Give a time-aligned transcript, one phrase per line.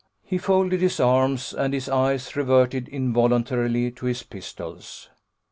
[0.25, 5.11] He folded his arms, and his eyes reverted involuntarily to his pistols.